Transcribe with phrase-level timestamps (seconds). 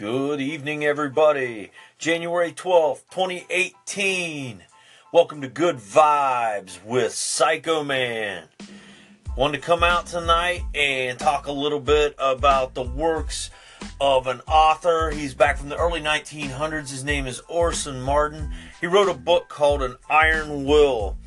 [0.00, 1.72] Good evening, everybody.
[1.98, 4.62] January 12th, 2018.
[5.12, 8.48] Welcome to Good Vibes with Psycho Man.
[9.36, 13.50] Wanted to come out tonight and talk a little bit about the works
[14.00, 15.10] of an author.
[15.10, 16.88] He's back from the early 1900s.
[16.88, 18.54] His name is Orson Marden.
[18.80, 21.18] He wrote a book called An Iron Will.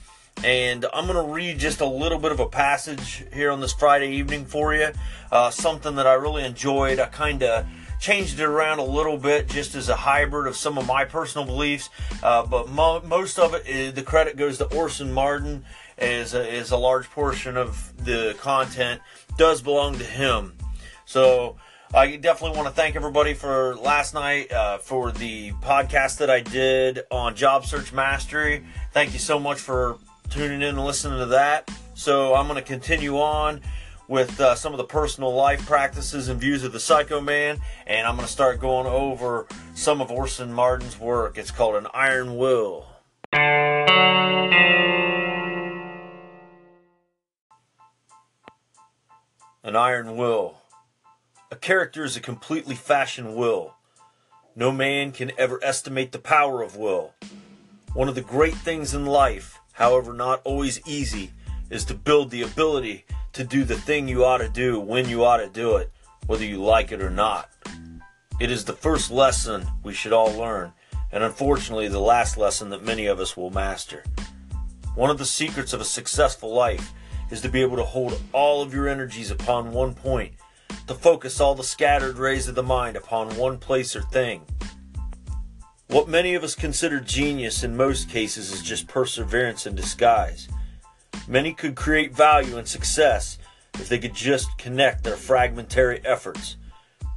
[0.43, 3.71] And I'm going to read just a little bit of a passage here on this
[3.73, 4.89] Friday evening for you.
[5.31, 6.99] Uh, something that I really enjoyed.
[6.99, 7.67] I kind of
[8.03, 11.47] changed it around a little bit just as a hybrid of some of my personal
[11.47, 11.89] beliefs.
[12.21, 15.63] Uh, but mo- most of it, is, the credit goes to Orson Marden,
[15.97, 18.99] as a, as a large portion of the content
[19.37, 20.53] does belong to him.
[21.05, 21.55] So
[21.93, 26.41] I definitely want to thank everybody for last night uh, for the podcast that I
[26.41, 28.65] did on Job Search Mastery.
[28.91, 29.97] Thank you so much for
[30.29, 31.71] tuning in and listening to that.
[31.93, 33.61] So I'm going to continue on
[34.07, 38.05] with uh, some of the personal life practices and views of the Psycho Man, and
[38.05, 41.37] I'm going to start going over some of Orson Marden's work.
[41.37, 42.85] It's called An Iron Will.
[49.63, 50.57] An Iron Will.
[51.51, 53.75] A character is a completely fashioned will.
[54.55, 57.13] No man can ever estimate the power of will.
[57.93, 61.31] One of the great things in life, however not always easy,
[61.69, 65.25] is to build the ability to do the thing you ought to do when you
[65.25, 65.91] ought to do it,
[66.27, 67.49] whether you like it or not.
[68.39, 70.71] It is the first lesson we should all learn,
[71.11, 74.03] and unfortunately, the last lesson that many of us will master.
[74.95, 76.93] One of the secrets of a successful life
[77.31, 80.33] is to be able to hold all of your energies upon one point,
[80.87, 84.41] to focus all the scattered rays of the mind upon one place or thing.
[85.87, 90.47] What many of us consider genius in most cases is just perseverance in disguise.
[91.27, 93.37] Many could create value and success
[93.75, 96.57] if they could just connect their fragmentary efforts.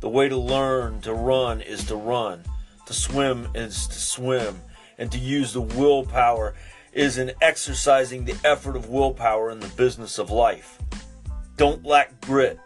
[0.01, 2.45] The way to learn to run is to run,
[2.87, 4.61] to swim is to swim,
[4.97, 6.55] and to use the willpower
[6.93, 10.79] is in exercising the effort of willpower in the business of life.
[11.57, 12.61] Don't lack grit.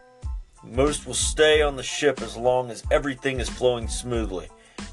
[0.63, 4.49] Most will stay on the ship as long as everything is flowing smoothly.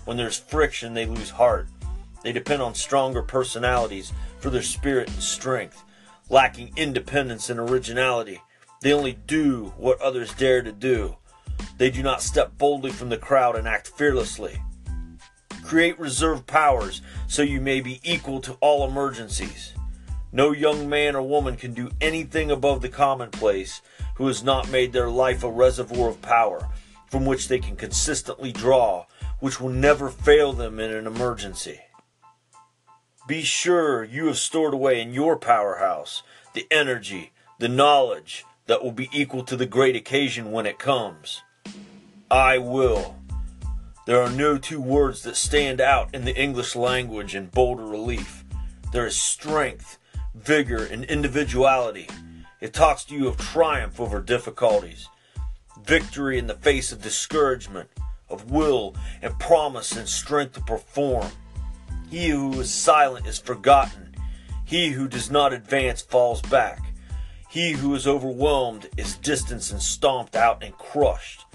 [0.06, 1.68] When there's friction, they lose heart.
[2.24, 5.84] They depend on stronger personalities for their spirit and strength
[6.30, 8.42] lacking independence and originality.
[8.82, 11.18] They only do what others dare to do.
[11.78, 14.62] They do not step boldly from the crowd and act fearlessly.
[15.64, 19.74] Create reserve powers so you may be equal to all emergencies.
[20.32, 23.82] No young man or woman can do anything above the commonplace
[24.16, 26.70] who has not made their life a reservoir of power
[27.08, 29.06] from which they can consistently draw,
[29.40, 31.80] which will never fail them in an emergency.
[33.28, 36.24] Be sure you have stored away in your powerhouse
[36.54, 41.42] the energy, the knowledge that will be equal to the great occasion when it comes.
[42.32, 43.18] I will.
[44.06, 48.46] There are no two words that stand out in the English language in bolder relief.
[48.94, 49.98] There is strength,
[50.34, 52.08] vigor, and individuality.
[52.62, 55.10] It talks to you of triumph over difficulties,
[55.84, 57.90] victory in the face of discouragement,
[58.30, 61.28] of will and promise and strength to perform.
[62.10, 64.16] He who is silent is forgotten.
[64.64, 66.94] He who does not advance falls back.
[67.50, 71.46] He who is overwhelmed is distanced and stomped out and crushed.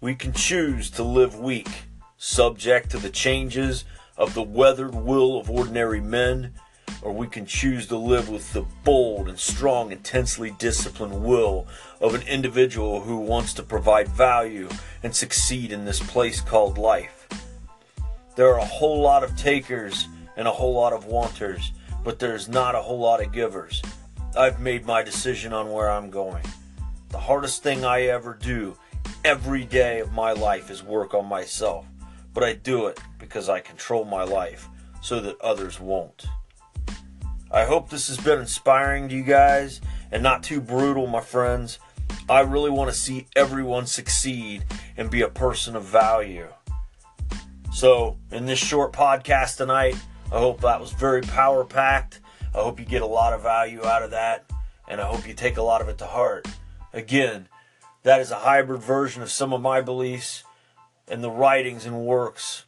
[0.00, 1.68] We can choose to live weak,
[2.16, 3.84] subject to the changes
[4.16, 6.54] of the weathered will of ordinary men,
[7.02, 11.66] or we can choose to live with the bold and strong, intensely disciplined will
[12.00, 14.70] of an individual who wants to provide value
[15.02, 17.26] and succeed in this place called life.
[18.36, 21.72] There are a whole lot of takers and a whole lot of wanters,
[22.04, 23.80] but there's not a whole lot of givers.
[24.36, 26.44] I've made my decision on where I'm going.
[27.08, 28.76] The hardest thing I ever do
[29.24, 31.86] every day of my life is work on myself,
[32.34, 34.68] but I do it because I control my life
[35.00, 36.26] so that others won't.
[37.50, 39.80] I hope this has been inspiring to you guys
[40.12, 41.78] and not too brutal, my friends.
[42.28, 44.64] I really want to see everyone succeed
[44.98, 46.48] and be a person of value.
[47.76, 49.96] So, in this short podcast tonight,
[50.32, 52.20] I hope that was very power packed.
[52.54, 54.50] I hope you get a lot of value out of that,
[54.88, 56.48] and I hope you take a lot of it to heart.
[56.94, 57.50] Again,
[58.02, 60.42] that is a hybrid version of some of my beliefs
[61.06, 62.64] and the writings and works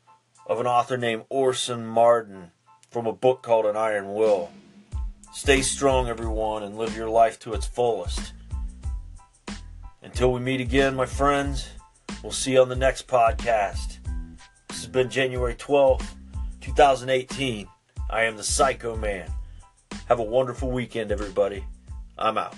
[0.46, 2.50] of an author named Orson Marden
[2.90, 4.50] from a book called An Iron Will.
[5.32, 8.34] Stay strong, everyone, and live your life to its fullest.
[10.02, 11.70] Until we meet again, my friends,
[12.22, 13.97] we'll see you on the next podcast
[14.88, 16.14] has been January 12th,
[16.62, 17.68] 2018.
[18.08, 19.30] I am the Psycho Man.
[20.06, 21.62] Have a wonderful weekend, everybody.
[22.16, 22.54] I'm out.